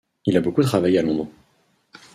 Il 0.25 0.35
a 0.35 0.41
beaucoup 0.41 0.63
travaillé 0.63 0.97
à 0.97 1.03
Londres. 1.03 1.27